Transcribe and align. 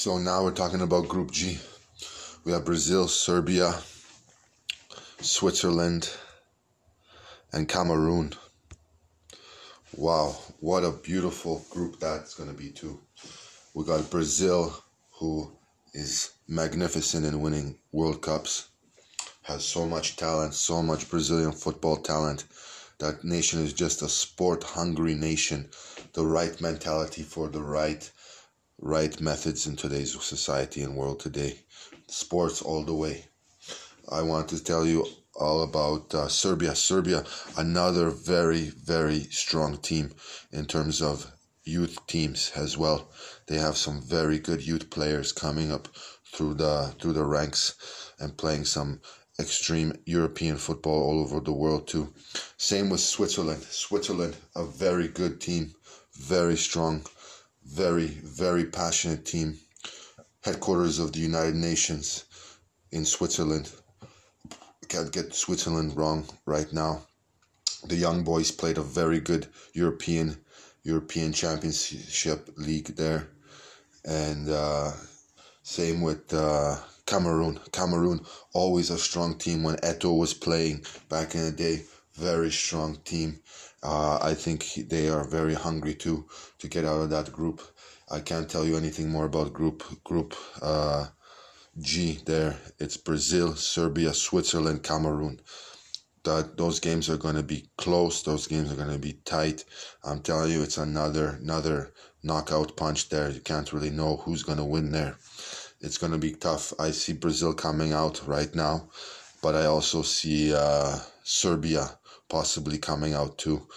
So 0.00 0.16
now 0.16 0.42
we're 0.42 0.52
talking 0.52 0.80
about 0.80 1.08
Group 1.08 1.30
G. 1.30 1.58
We 2.44 2.52
have 2.52 2.64
Brazil, 2.64 3.06
Serbia, 3.06 3.74
Switzerland, 5.20 6.08
and 7.52 7.68
Cameroon. 7.68 8.32
Wow, 9.94 10.38
what 10.60 10.84
a 10.84 10.90
beautiful 10.90 11.66
group 11.68 12.00
that's 12.00 12.32
going 12.32 12.48
to 12.48 12.56
be, 12.56 12.70
too. 12.70 12.98
We 13.74 13.84
got 13.84 14.10
Brazil, 14.10 14.74
who 15.18 15.52
is 15.92 16.30
magnificent 16.48 17.26
in 17.26 17.42
winning 17.42 17.76
World 17.92 18.22
Cups, 18.22 18.68
has 19.42 19.66
so 19.66 19.84
much 19.84 20.16
talent, 20.16 20.54
so 20.54 20.82
much 20.82 21.10
Brazilian 21.10 21.52
football 21.52 21.98
talent. 21.98 22.46
That 23.00 23.22
nation 23.22 23.60
is 23.62 23.74
just 23.74 24.00
a 24.00 24.08
sport 24.08 24.64
hungry 24.64 25.12
nation. 25.12 25.68
The 26.14 26.24
right 26.24 26.58
mentality 26.58 27.22
for 27.22 27.50
the 27.50 27.62
right 27.62 28.10
right 28.82 29.20
methods 29.20 29.66
in 29.66 29.76
today's 29.76 30.18
society 30.22 30.80
and 30.82 30.96
world 30.96 31.20
today. 31.20 31.58
Sports 32.06 32.62
all 32.62 32.82
the 32.82 32.94
way. 32.94 33.26
I 34.10 34.22
want 34.22 34.48
to 34.48 34.64
tell 34.64 34.86
you 34.86 35.06
all 35.34 35.62
about 35.62 36.14
uh, 36.14 36.28
Serbia. 36.28 36.74
Serbia, 36.74 37.24
another 37.58 38.08
very, 38.08 38.70
very 38.70 39.20
strong 39.24 39.76
team 39.76 40.12
in 40.50 40.64
terms 40.64 41.02
of 41.02 41.30
youth 41.62 41.98
teams 42.06 42.52
as 42.56 42.78
well. 42.78 43.10
They 43.48 43.58
have 43.58 43.76
some 43.76 44.00
very 44.00 44.38
good 44.38 44.66
youth 44.66 44.88
players 44.88 45.30
coming 45.30 45.70
up 45.70 45.88
through 46.32 46.54
the 46.54 46.94
through 46.98 47.12
the 47.12 47.24
ranks 47.24 48.12
and 48.18 48.36
playing 48.36 48.64
some 48.64 49.00
extreme 49.38 49.92
European 50.06 50.56
football 50.56 51.02
all 51.02 51.20
over 51.20 51.40
the 51.40 51.52
world 51.52 51.86
too. 51.86 52.14
Same 52.56 52.88
with 52.88 53.00
Switzerland. 53.00 53.62
Switzerland, 53.62 54.36
a 54.56 54.64
very 54.64 55.08
good 55.08 55.40
team, 55.40 55.74
very 56.14 56.56
strong 56.56 57.04
very, 57.72 58.06
very 58.06 58.64
passionate 58.64 59.24
team. 59.24 59.58
Headquarters 60.42 60.98
of 60.98 61.12
the 61.12 61.20
United 61.20 61.54
Nations 61.54 62.24
in 62.90 63.04
Switzerland. 63.04 63.70
Can't 64.88 65.12
get 65.12 65.34
Switzerland 65.34 65.96
wrong 65.96 66.26
right 66.46 66.72
now. 66.72 67.02
The 67.84 67.96
young 67.96 68.24
boys 68.24 68.50
played 68.50 68.78
a 68.78 68.82
very 68.82 69.20
good 69.20 69.46
European 69.72 70.36
European 70.82 71.32
Championship 71.32 72.48
League 72.56 72.96
there, 72.96 73.28
and 74.04 74.48
uh, 74.48 74.92
same 75.62 76.00
with 76.00 76.32
uh, 76.34 76.76
Cameroon. 77.06 77.60
Cameroon 77.70 78.20
always 78.52 78.90
a 78.90 78.98
strong 78.98 79.38
team 79.38 79.62
when 79.62 79.76
Eto 79.76 80.16
was 80.18 80.34
playing 80.34 80.84
back 81.08 81.34
in 81.34 81.42
the 81.44 81.52
day. 81.52 81.84
Very 82.14 82.50
strong 82.50 82.96
team. 83.04 83.40
Uh, 83.82 84.18
I 84.20 84.34
think 84.34 84.74
they 84.88 85.08
are 85.08 85.24
very 85.24 85.54
hungry 85.54 85.94
too 85.94 86.26
to 86.58 86.68
get 86.68 86.84
out 86.84 87.00
of 87.00 87.10
that 87.10 87.32
group. 87.32 87.62
I 88.10 88.20
can't 88.20 88.48
tell 88.48 88.64
you 88.64 88.76
anything 88.76 89.08
more 89.08 89.26
about 89.26 89.52
group 89.52 89.82
group 90.04 90.34
uh, 90.60 91.06
G. 91.78 92.20
There, 92.26 92.58
it's 92.78 92.96
Brazil, 92.96 93.54
Serbia, 93.54 94.12
Switzerland, 94.12 94.82
Cameroon. 94.82 95.40
That 96.24 96.56
those 96.56 96.80
games 96.80 97.08
are 97.08 97.16
going 97.16 97.36
to 97.36 97.42
be 97.42 97.70
close. 97.78 98.22
Those 98.22 98.46
games 98.46 98.70
are 98.70 98.76
going 98.76 98.92
to 98.92 98.98
be 98.98 99.14
tight. 99.24 99.64
I'm 100.04 100.20
telling 100.20 100.52
you, 100.52 100.62
it's 100.62 100.76
another 100.76 101.38
another 101.40 101.92
knockout 102.22 102.76
punch 102.76 103.08
there. 103.08 103.30
You 103.30 103.40
can't 103.40 103.72
really 103.72 103.90
know 103.90 104.16
who's 104.16 104.42
going 104.42 104.58
to 104.58 104.64
win 104.64 104.90
there. 104.90 105.16
It's 105.80 105.96
going 105.96 106.12
to 106.12 106.18
be 106.18 106.32
tough. 106.32 106.74
I 106.78 106.90
see 106.90 107.14
Brazil 107.14 107.54
coming 107.54 107.92
out 107.92 108.26
right 108.26 108.54
now, 108.54 108.90
but 109.42 109.54
I 109.54 109.64
also 109.66 110.02
see 110.02 110.52
uh, 110.54 110.98
Serbia 111.30 111.98
possibly 112.28 112.76
coming 112.76 113.14
out 113.14 113.38
too. 113.38 113.68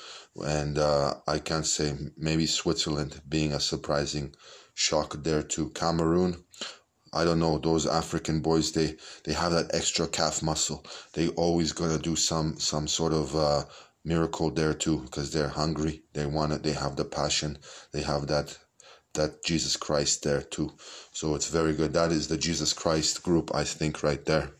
And 0.43 0.79
uh, 0.79 1.13
I 1.27 1.37
can't 1.37 1.67
say 1.67 1.93
maybe 2.17 2.47
Switzerland 2.47 3.21
being 3.29 3.53
a 3.53 3.59
surprising 3.59 4.33
shock 4.73 5.23
there 5.23 5.43
too. 5.43 5.69
Cameroon, 5.69 6.43
I 7.13 7.23
don't 7.25 7.39
know 7.39 7.59
those 7.59 7.85
African 7.85 8.41
boys. 8.41 8.71
They 8.71 8.97
they 9.23 9.33
have 9.33 9.51
that 9.51 9.75
extra 9.75 10.07
calf 10.07 10.41
muscle. 10.41 10.83
They 11.13 11.27
always 11.29 11.73
gonna 11.73 11.99
do 11.99 12.15
some 12.15 12.57
some 12.59 12.87
sort 12.87 13.13
of 13.13 13.35
uh, 13.35 13.65
miracle 14.03 14.49
there 14.49 14.73
too 14.73 15.01
because 15.01 15.31
they're 15.31 15.59
hungry. 15.61 16.01
They 16.13 16.25
want 16.25 16.53
it. 16.53 16.63
They 16.63 16.73
have 16.73 16.95
the 16.95 17.05
passion. 17.05 17.59
They 17.91 18.01
have 18.01 18.25
that 18.27 18.57
that 19.13 19.43
Jesus 19.43 19.77
Christ 19.77 20.23
there 20.23 20.41
too. 20.41 20.71
So 21.11 21.35
it's 21.35 21.49
very 21.49 21.73
good. 21.73 21.93
That 21.93 22.11
is 22.11 22.27
the 22.27 22.37
Jesus 22.37 22.73
Christ 22.73 23.21
group 23.21 23.53
I 23.53 23.63
think 23.63 24.01
right 24.01 24.25
there. 24.25 24.53